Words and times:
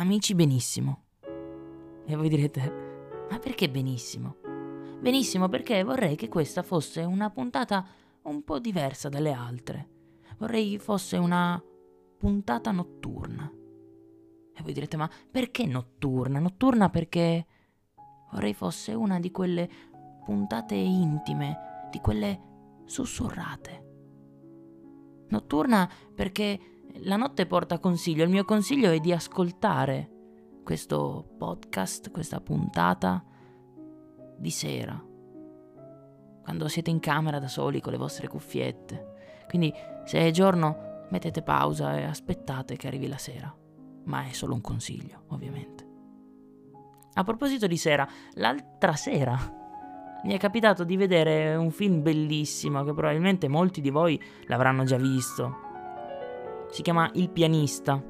amici 0.00 0.34
benissimo. 0.34 1.02
E 2.06 2.16
voi 2.16 2.30
direte, 2.30 3.26
ma 3.30 3.38
perché 3.38 3.68
benissimo? 3.68 4.36
Benissimo 4.98 5.48
perché 5.48 5.82
vorrei 5.84 6.16
che 6.16 6.28
questa 6.28 6.62
fosse 6.62 7.02
una 7.02 7.28
puntata 7.28 7.86
un 8.22 8.42
po' 8.42 8.58
diversa 8.58 9.10
dalle 9.10 9.32
altre. 9.32 9.88
Vorrei 10.38 10.78
fosse 10.78 11.18
una 11.18 11.62
puntata 12.16 12.70
notturna. 12.70 13.52
E 14.54 14.62
voi 14.62 14.72
direte, 14.72 14.96
ma 14.96 15.08
perché 15.30 15.66
notturna? 15.66 16.38
Notturna 16.38 16.88
perché 16.88 17.46
vorrei 18.32 18.54
fosse 18.54 18.94
una 18.94 19.20
di 19.20 19.30
quelle 19.30 19.68
puntate 20.24 20.76
intime, 20.76 21.88
di 21.90 21.98
quelle 21.98 22.40
sussurrate. 22.86 23.88
Notturna 25.28 25.88
perché 26.14 26.58
la 27.02 27.16
notte 27.16 27.46
porta 27.46 27.78
consiglio, 27.78 28.24
il 28.24 28.30
mio 28.30 28.44
consiglio 28.44 28.90
è 28.90 28.98
di 28.98 29.12
ascoltare 29.12 30.10
questo 30.64 31.34
podcast, 31.38 32.10
questa 32.10 32.40
puntata 32.40 33.24
di 34.36 34.50
sera, 34.50 35.02
quando 36.42 36.68
siete 36.68 36.90
in 36.90 37.00
camera 37.00 37.38
da 37.38 37.48
soli 37.48 37.80
con 37.80 37.92
le 37.92 37.98
vostre 37.98 38.28
cuffiette. 38.28 39.44
Quindi 39.48 39.72
se 40.04 40.18
è 40.18 40.30
giorno 40.30 41.06
mettete 41.10 41.42
pausa 41.42 41.96
e 41.96 42.04
aspettate 42.04 42.76
che 42.76 42.86
arrivi 42.86 43.08
la 43.08 43.18
sera, 43.18 43.54
ma 44.04 44.24
è 44.24 44.32
solo 44.32 44.54
un 44.54 44.60
consiglio, 44.60 45.24
ovviamente. 45.28 45.88
A 47.14 47.24
proposito 47.24 47.66
di 47.66 47.76
sera, 47.76 48.08
l'altra 48.34 48.94
sera 48.94 49.58
mi 50.22 50.34
è 50.34 50.38
capitato 50.38 50.84
di 50.84 50.96
vedere 50.96 51.56
un 51.56 51.70
film 51.70 52.02
bellissimo 52.02 52.84
che 52.84 52.92
probabilmente 52.92 53.48
molti 53.48 53.80
di 53.80 53.90
voi 53.90 54.20
l'avranno 54.46 54.84
già 54.84 54.96
visto. 54.96 55.68
Si 56.70 56.82
chiama 56.82 57.10
Il 57.14 57.30
pianista. 57.30 58.02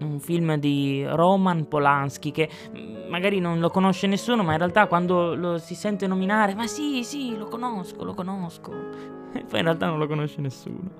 Un 0.00 0.18
film 0.20 0.56
di 0.56 1.04
Roman 1.06 1.66
Polanski 1.68 2.30
che 2.30 2.48
magari 3.08 3.38
non 3.38 3.60
lo 3.60 3.70
conosce 3.70 4.06
nessuno, 4.06 4.42
ma 4.42 4.52
in 4.52 4.58
realtà 4.58 4.86
quando 4.86 5.34
lo 5.34 5.58
si 5.58 5.74
sente 5.74 6.06
nominare, 6.06 6.54
ma 6.54 6.66
sì, 6.66 7.02
sì, 7.04 7.36
lo 7.36 7.46
conosco, 7.46 8.04
lo 8.04 8.14
conosco. 8.14 8.72
E 9.32 9.44
poi 9.44 9.58
in 9.58 9.64
realtà 9.64 9.86
non 9.86 9.98
lo 9.98 10.06
conosce 10.06 10.40
nessuno. 10.40 10.90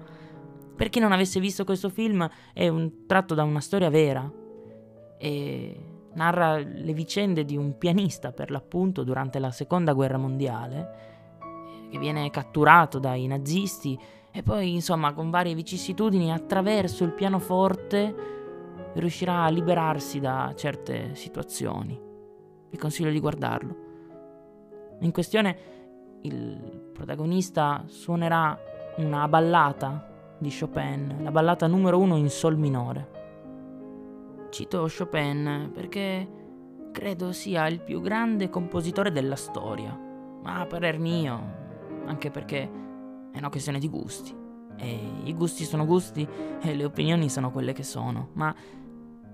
Per 0.77 0.89
chi 0.89 0.99
non 0.99 1.13
avesse 1.13 1.39
visto 1.41 1.65
questo 1.65 1.89
film, 1.89 2.29
è 2.53 2.69
un, 2.69 3.07
tratto 3.07 3.35
da 3.35 3.45
una 3.45 3.61
storia 3.61 3.91
vera. 3.91 4.29
E 5.19 5.81
narra 6.15 6.57
le 6.57 6.93
vicende 6.93 7.45
di 7.45 7.57
un 7.57 7.77
pianista, 7.79 8.33
per 8.33 8.51
l'appunto, 8.51 9.05
durante 9.05 9.39
la 9.39 9.51
seconda 9.51 9.93
guerra 9.93 10.19
mondiale, 10.19 11.13
che 11.91 11.99
viene 11.99 12.31
catturato 12.31 12.99
dai 12.99 13.27
nazisti 13.27 13.99
e 14.37 14.43
poi, 14.43 14.75
insomma, 14.75 15.13
con 15.13 15.31
varie 15.31 15.55
vicissitudini, 15.55 16.33
attraverso 16.33 17.05
il 17.05 17.13
pianoforte 17.13 18.33
riuscirà 18.95 19.45
a 19.45 19.49
liberarsi 19.49 20.19
da 20.19 20.53
certe 20.57 21.15
situazioni. 21.15 21.97
Vi 22.69 22.77
consiglio 22.77 23.11
di 23.11 23.21
guardarlo. 23.21 23.77
In 24.99 25.13
questione 25.13 25.57
il 26.23 26.91
protagonista 26.93 27.85
suonerà 27.87 28.59
una 28.97 29.29
ballata 29.29 30.37
di 30.37 30.53
Chopin, 30.53 31.19
la 31.21 31.31
ballata 31.31 31.69
numero 31.69 32.01
uno 32.01 32.17
in 32.17 32.29
sol 32.29 32.59
minore. 32.59 33.11
Cito 34.51 34.89
Chopin 34.99 35.71
perché 35.73 36.29
credo 36.91 37.31
sia 37.31 37.69
il 37.69 37.81
più 37.81 38.01
grande 38.01 38.51
compositore 38.51 39.13
della 39.13 39.37
storia, 39.37 39.97
ma 40.43 40.59
a 40.59 40.67
parer 40.67 40.99
mio, 40.99 42.03
anche 42.07 42.33
perché 42.33 42.83
è 43.35 43.39
una 43.39 43.51
questione 43.51 43.81
di 43.81 43.89
gusti. 43.89 44.33
E 44.77 44.99
i 45.25 45.35
gusti 45.35 45.65
sono 45.65 45.85
gusti 45.85 46.27
e 46.61 46.75
le 46.75 46.85
opinioni 46.85 47.29
sono 47.29 47.51
quelle 47.51 47.73
che 47.73 47.83
sono, 47.83 48.31
ma 48.35 48.55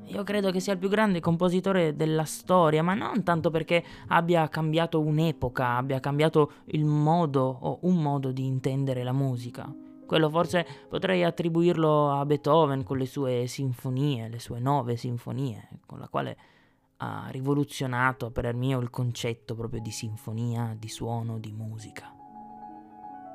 io 0.05 0.23
credo 0.25 0.51
che 0.51 0.59
sia 0.59 0.73
il 0.73 0.79
più 0.79 0.89
grande 0.89 1.21
compositore 1.21 1.95
della 1.95 2.25
storia, 2.25 2.83
ma 2.83 2.95
non 2.95 3.23
tanto 3.23 3.51
perché 3.51 3.85
abbia 4.09 4.49
cambiato 4.49 5.01
un'epoca, 5.01 5.77
abbia 5.77 6.01
cambiato 6.01 6.53
il 6.67 6.85
modo 6.85 7.59
o 7.61 7.79
un 7.83 8.03
modo 8.03 8.33
di 8.33 8.45
intendere 8.45 9.05
la 9.05 9.13
musica. 9.13 9.73
Quello 10.07 10.31
forse 10.31 10.67
potrei 10.89 11.23
attribuirlo 11.23 12.11
a 12.11 12.25
Beethoven 12.25 12.83
con 12.83 12.97
le 12.97 13.07
sue 13.07 13.47
sinfonie, 13.47 14.29
le 14.29 14.41
sue 14.41 14.59
nove 14.59 14.97
sinfonie, 14.97 15.69
con 15.87 16.01
la 16.01 16.09
quale 16.09 16.37
ha 16.97 17.29
rivoluzionato 17.31 18.31
per 18.31 18.47
il 18.47 18.57
mio 18.57 18.81
il 18.81 18.91
concetto 18.91 19.55
proprio 19.55 19.81
di 19.81 19.91
sinfonia, 19.91 20.75
di 20.77 20.89
suono, 20.89 21.39
di 21.39 21.53
musica. 21.53 22.20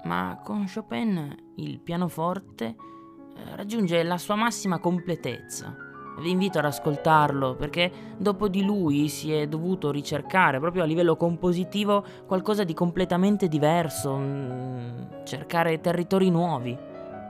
Ma 0.05 0.39
con 0.43 0.65
Chopin 0.71 1.53
il 1.55 1.79
pianoforte 1.79 2.65
eh, 2.65 3.55
raggiunge 3.55 4.01
la 4.03 4.17
sua 4.17 4.35
massima 4.35 4.79
completezza 4.79 5.85
vi 6.17 6.29
invito 6.29 6.59
ad 6.59 6.65
ascoltarlo 6.65 7.55
perché 7.55 7.91
dopo 8.17 8.47
di 8.47 8.63
lui 8.63 9.09
si 9.09 9.33
è 9.33 9.47
dovuto 9.47 9.91
ricercare 9.91 10.59
proprio 10.59 10.83
a 10.83 10.85
livello 10.85 11.17
compositivo 11.17 12.03
qualcosa 12.25 12.63
di 12.63 12.73
completamente 12.73 13.47
diverso, 13.47 14.15
mm, 14.17 15.01
cercare 15.25 15.81
territori 15.81 16.29
nuovi. 16.29 16.77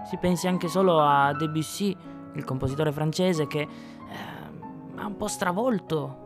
Si 0.08 0.18
pensi 0.18 0.48
anche 0.48 0.68
solo 0.68 1.00
a 1.00 1.34
Debussy, 1.34 1.96
il 2.34 2.44
compositore 2.44 2.92
francese 2.92 3.48
che 3.48 3.62
eh, 3.62 3.68
ha 4.96 5.06
un 5.06 5.18
po' 5.18 5.28
stravolto 5.28 6.25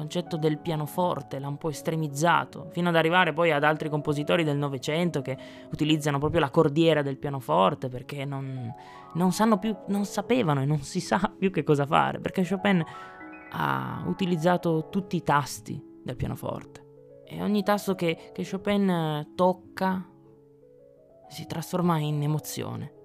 concetto 0.00 0.38
del 0.38 0.56
pianoforte, 0.56 1.38
l'ha 1.38 1.48
un 1.48 1.58
po' 1.58 1.68
estremizzato, 1.68 2.68
fino 2.70 2.88
ad 2.88 2.96
arrivare 2.96 3.34
poi 3.34 3.52
ad 3.52 3.64
altri 3.64 3.90
compositori 3.90 4.44
del 4.44 4.56
Novecento 4.56 5.20
che 5.20 5.36
utilizzano 5.70 6.18
proprio 6.18 6.40
la 6.40 6.48
cordiera 6.48 7.02
del 7.02 7.18
pianoforte 7.18 7.90
perché 7.90 8.24
non, 8.24 8.72
non 9.12 9.32
sanno 9.32 9.58
più, 9.58 9.76
non 9.88 10.06
sapevano 10.06 10.62
e 10.62 10.64
non 10.64 10.80
si 10.80 11.00
sa 11.00 11.20
più 11.38 11.50
che 11.50 11.62
cosa 11.62 11.84
fare, 11.84 12.18
perché 12.18 12.46
Chopin 12.48 12.82
ha 13.52 14.04
utilizzato 14.06 14.88
tutti 14.88 15.16
i 15.16 15.22
tasti 15.22 15.78
del 16.02 16.16
pianoforte 16.16 16.86
e 17.26 17.42
ogni 17.42 17.62
tasto 17.62 17.94
che, 17.94 18.30
che 18.32 18.48
Chopin 18.48 19.32
tocca 19.34 20.08
si 21.28 21.46
trasforma 21.46 21.98
in 21.98 22.22
emozione. 22.22 22.99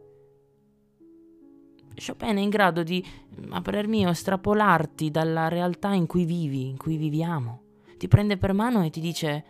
Chopin 1.95 2.37
è 2.37 2.41
in 2.41 2.49
grado 2.49 2.83
di, 2.83 3.05
a 3.49 3.61
parer 3.61 3.87
mio, 3.87 4.09
estrapolarti 4.09 5.11
dalla 5.11 5.47
realtà 5.47 5.93
in 5.93 6.05
cui 6.05 6.25
vivi, 6.25 6.69
in 6.69 6.77
cui 6.77 6.97
viviamo. 6.97 7.61
Ti 7.97 8.07
prende 8.07 8.37
per 8.37 8.53
mano 8.53 8.83
e 8.83 8.89
ti 8.89 8.99
dice, 8.99 9.43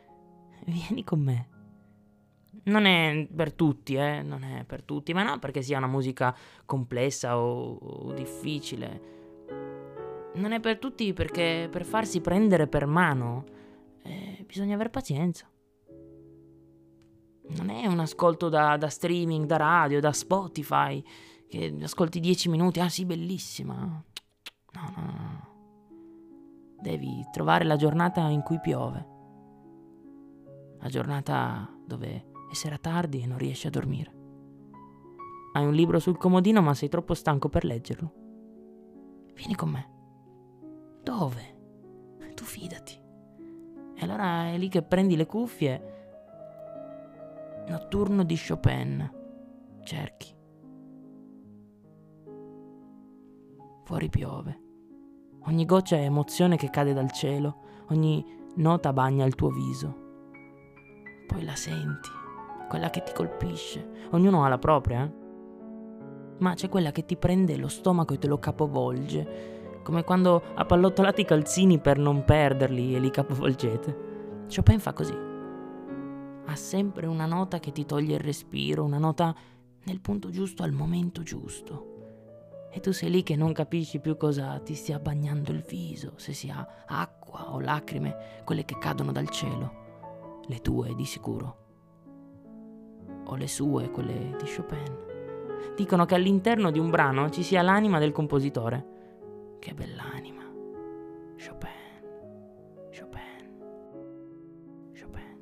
vieni 0.66 1.04
con 1.04 1.20
me. 1.20 1.50
Non 2.66 2.86
è 2.86 3.28
per 3.34 3.54
tutti, 3.54 3.96
eh, 3.96 4.22
non 4.24 4.44
è 4.44 4.64
per 4.66 4.82
tutti, 4.84 5.14
ma 5.14 5.24
no 5.24 5.38
perché 5.38 5.62
sia 5.62 5.78
una 5.78 5.88
musica 5.88 6.36
complessa 6.66 7.38
o, 7.38 7.76
o 7.76 8.14
difficile. 8.14 9.14
Non 10.36 10.52
è 10.52 10.60
per 10.60 10.80
tutti 10.80 11.14
perché 11.14 11.68
per 11.72 11.86
farsi 11.86 12.22
prendere 12.22 12.68
per 12.68 12.86
mano 12.88 13.46
eh, 14.04 14.44
bisogna 14.46 14.74
avere 14.74 14.90
pazienza. 14.90 15.50
Non 17.48 17.70
è 17.70 17.86
un 17.86 18.00
ascolto 18.00 18.50
da, 18.50 18.76
da 18.78 18.90
streaming, 18.90 19.46
da 19.46 19.58
radio, 19.58 20.00
da 20.00 20.12
Spotify 20.12 21.04
che 21.48 21.78
ascolti 21.82 22.20
10 22.20 22.50
minuti, 22.50 22.80
ah 22.80 22.90
sì, 22.90 23.06
bellissima. 23.06 23.76
No, 23.76 24.94
no, 24.96 25.06
no. 25.06 25.54
Devi 26.82 27.26
trovare 27.32 27.64
la 27.64 27.76
giornata 27.76 28.28
in 28.28 28.42
cui 28.42 28.60
piove. 28.60 29.14
La 30.80 30.88
giornata 30.88 31.68
dove 31.86 32.32
è 32.52 32.54
sera 32.54 32.78
tardi 32.78 33.22
e 33.22 33.26
non 33.26 33.38
riesci 33.38 33.68
a 33.68 33.72
dormire. 33.72 34.14
Hai 35.54 35.66
un 35.66 35.74
libro 35.74 36.00
sul 36.00 36.18
comodino 36.18 36.62
ma 36.62 36.74
sei 36.74 36.90
troppo 36.90 37.14
stanco 37.14 37.50
per 37.50 37.64
leggerlo. 37.64 38.14
Vieni 39.34 39.56
con 39.56 39.70
me. 39.70 39.90
Dove? 41.02 41.54
Tu 42.36 42.44
fidati. 42.44 42.94
E 43.96 44.04
allora 44.04 44.50
è 44.50 44.58
lì 44.58 44.68
che 44.68 44.84
prendi 44.84 45.16
le 45.16 45.26
cuffie. 45.26 45.94
Notturno 47.68 48.24
di 48.24 48.38
Chopin. 48.38 49.10
Cerchi. 49.84 50.36
Fuori 53.86 54.10
piove. 54.10 54.62
Ogni 55.44 55.64
goccia 55.64 55.96
è 55.96 56.06
emozione 56.06 56.58
che 56.58 56.72
cade 56.72 56.92
dal 56.92 57.12
cielo, 57.12 57.84
ogni 57.90 58.26
nota 58.56 58.92
bagna 58.92 59.26
il 59.26 59.36
tuo 59.36 59.50
viso. 59.50 59.96
Poi 61.28 61.46
la 61.46 61.56
senti, 61.56 62.10
quella 62.68 62.90
che 62.90 63.04
ti 63.04 63.14
colpisce. 63.14 64.08
Ognuno 64.10 64.44
ha 64.44 64.48
la 64.48 64.58
propria, 64.58 65.04
eh? 65.04 65.14
Ma 66.40 66.56
c'è 66.56 66.68
quella 66.68 66.92
che 66.92 67.06
ti 67.06 67.16
prende 67.16 67.58
lo 67.58 67.68
stomaco 67.68 68.16
e 68.16 68.18
te 68.18 68.26
lo 68.26 68.40
capovolge, 68.40 69.82
come 69.84 70.04
quando 70.04 70.42
appallottolate 70.56 71.22
i 71.22 71.26
calzini 71.26 71.78
per 71.78 72.00
non 72.00 72.26
perderli 72.26 72.96
e 72.96 73.00
li 73.00 73.12
capovolgete. 73.12 74.46
Chopin 74.52 74.80
fa 74.80 74.94
così. 74.94 75.16
Ha 76.46 76.56
sempre 76.56 77.06
una 77.06 77.28
nota 77.28 77.60
che 77.60 77.72
ti 77.72 77.86
toglie 77.86 78.16
il 78.16 78.22
respiro, 78.22 78.84
una 78.84 78.98
nota 78.98 79.36
nel 79.84 80.02
punto 80.02 80.32
giusto 80.32 80.64
al 80.64 80.72
momento 80.72 81.22
giusto 81.22 81.94
e 82.76 82.82
tu 82.82 82.92
sei 82.92 83.10
lì 83.10 83.24
che 83.24 83.38
non 83.38 83.54
capisci 83.54 84.02
più 84.02 84.18
cosa 84.18 84.60
ti 84.60 84.76
stia 84.76 85.00
bagnando 85.00 85.54
il 85.54 85.62
viso, 85.62 86.12
se 86.18 86.34
sia 86.34 86.84
acqua 86.86 87.54
o 87.54 87.62
lacrime, 87.62 88.42
quelle 88.44 88.66
che 88.66 88.78
cadono 88.78 89.14
dal 89.14 89.30
cielo, 89.30 90.42
le 90.48 90.60
tue 90.60 90.94
di 90.94 91.06
sicuro, 91.06 91.58
o 93.28 93.36
le 93.38 93.48
sue, 93.48 93.90
quelle 93.92 94.36
di 94.38 94.54
Chopin. 94.54 95.74
Dicono 95.74 96.04
che 96.04 96.16
all'interno 96.16 96.70
di 96.70 96.78
un 96.78 96.90
brano 96.90 97.30
ci 97.30 97.44
sia 97.44 97.62
l'anima 97.62 97.98
del 97.98 98.12
compositore. 98.12 99.58
che 99.60 99.74
bell'anima. 99.74 100.44
Chopin, 101.38 101.70
Chopin, 102.92 103.54
Chopin. 105.00 105.40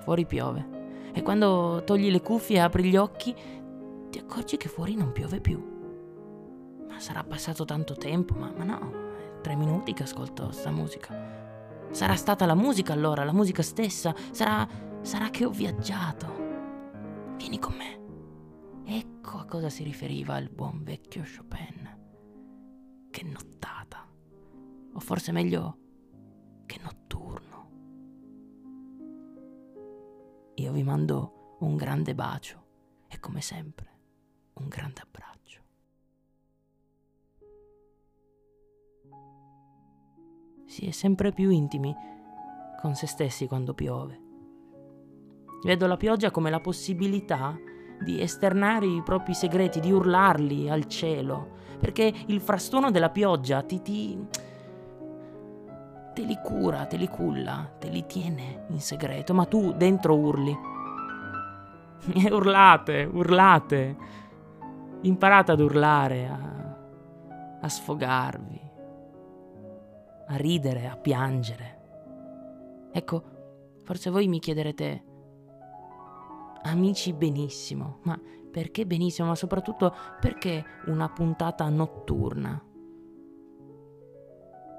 Fuori 0.00 0.24
piove 0.24 0.66
e 1.12 1.22
quando 1.22 1.82
togli 1.84 2.10
le 2.10 2.22
cuffie 2.22 2.56
e 2.56 2.60
apri 2.60 2.84
gli 2.84 2.96
occhi 2.96 3.62
ti 4.14 4.20
accorgi 4.20 4.56
che 4.56 4.68
fuori 4.68 4.94
non 4.94 5.10
piove 5.10 5.40
più. 5.40 5.60
Ma 6.86 7.00
sarà 7.00 7.24
passato 7.24 7.64
tanto 7.64 7.96
tempo, 7.96 8.34
ma, 8.34 8.52
ma 8.56 8.62
no, 8.62 8.92
è 9.16 9.40
tre 9.40 9.56
minuti 9.56 9.92
che 9.92 10.04
ascolto 10.04 10.52
sta 10.52 10.70
musica. 10.70 11.88
Sarà 11.90 12.14
stata 12.14 12.46
la 12.46 12.54
musica 12.54 12.92
allora, 12.92 13.24
la 13.24 13.32
musica 13.32 13.62
stessa, 13.62 14.14
sarà, 14.30 14.68
sarà 15.00 15.30
che 15.30 15.44
ho 15.44 15.50
viaggiato. 15.50 16.26
Vieni 17.38 17.58
con 17.58 17.74
me. 17.74 18.02
Ecco 18.84 19.38
a 19.38 19.46
cosa 19.46 19.68
si 19.68 19.82
riferiva 19.82 20.38
il 20.38 20.48
buon 20.48 20.84
vecchio 20.84 21.24
Chopin. 21.24 21.98
Che 23.10 23.22
nottata. 23.24 24.06
O 24.92 25.00
forse 25.00 25.32
meglio, 25.32 25.78
che 26.66 26.78
notturno. 26.80 27.70
Io 30.54 30.70
vi 30.70 30.84
mando 30.84 31.56
un 31.58 31.74
grande 31.74 32.14
bacio 32.14 32.64
e 33.08 33.18
come 33.18 33.40
sempre 33.40 33.93
un 34.54 34.68
grande 34.68 35.00
abbraccio. 35.00 35.60
Si 40.66 40.86
è 40.86 40.90
sempre 40.90 41.32
più 41.32 41.50
intimi 41.50 41.94
con 42.80 42.94
se 42.94 43.06
stessi 43.06 43.46
quando 43.46 43.74
piove. 43.74 44.20
Vedo 45.64 45.86
la 45.86 45.96
pioggia 45.96 46.30
come 46.30 46.50
la 46.50 46.60
possibilità 46.60 47.56
di 48.00 48.20
esternare 48.20 48.86
i 48.86 49.02
propri 49.02 49.34
segreti, 49.34 49.80
di 49.80 49.92
urlarli 49.92 50.68
al 50.68 50.86
cielo, 50.86 51.52
perché 51.78 52.12
il 52.26 52.40
frastuono 52.40 52.90
della 52.90 53.10
pioggia 53.10 53.62
ti, 53.62 53.80
ti 53.80 54.26
te 56.14 56.22
li 56.22 56.38
cura, 56.42 56.86
te 56.86 56.96
li 56.96 57.08
culla, 57.08 57.74
te 57.78 57.88
li 57.88 58.06
tiene 58.06 58.66
in 58.68 58.80
segreto, 58.80 59.34
ma 59.34 59.44
tu 59.44 59.72
dentro 59.72 60.16
urli. 60.16 60.56
E 62.14 62.30
urlate, 62.30 63.08
urlate. 63.10 63.96
Imparate 65.04 65.52
ad 65.52 65.60
urlare, 65.60 66.26
a, 66.26 67.58
a 67.60 67.68
sfogarvi, 67.68 68.60
a 70.28 70.36
ridere, 70.36 70.86
a 70.86 70.96
piangere. 70.96 72.88
Ecco, 72.90 73.22
forse 73.82 74.08
voi 74.08 74.28
mi 74.28 74.38
chiederete, 74.38 75.04
amici 76.62 77.12
benissimo, 77.12 77.98
ma 78.04 78.18
perché 78.50 78.86
benissimo, 78.86 79.28
ma 79.28 79.34
soprattutto 79.34 79.94
perché 80.20 80.64
una 80.86 81.10
puntata 81.10 81.68
notturna? 81.68 82.64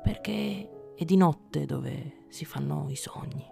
Perché 0.02 0.94
è 0.96 1.04
di 1.04 1.18
notte 1.18 1.66
dove 1.66 2.26
si 2.30 2.46
fanno 2.46 2.88
i 2.90 2.96
sogni. 2.96 3.46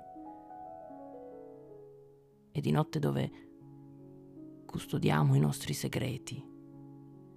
È 2.52 2.60
di 2.60 2.72
notte 2.72 2.98
dove 2.98 3.31
custodiamo 4.66 5.36
i 5.36 5.40
nostri 5.40 5.74
segreti. 5.74 6.52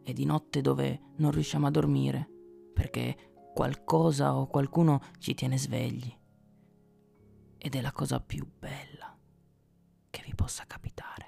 È 0.06 0.12
di 0.12 0.25
notte 0.25 0.61
dove 0.61 1.00
non 1.17 1.32
riusciamo 1.32 1.67
a 1.67 1.70
dormire 1.70 2.31
perché 2.73 3.50
qualcosa 3.53 4.37
o 4.37 4.47
qualcuno 4.47 5.00
ci 5.19 5.35
tiene 5.35 5.58
svegli. 5.58 6.17
Ed 7.58 7.75
è 7.75 7.81
la 7.81 7.91
cosa 7.91 8.20
più 8.20 8.47
bella 8.56 9.19
che 10.08 10.23
vi 10.25 10.32
possa 10.32 10.62
capitare. 10.64 11.25